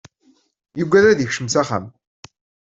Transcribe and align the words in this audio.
Yuggad 0.77 1.05
ad 1.05 1.15
d-ikcem 1.17 1.47
s 1.49 1.55
axxam. 1.61 1.85